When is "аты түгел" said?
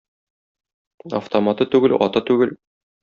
2.07-2.57